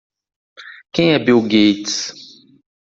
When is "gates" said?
1.43-2.11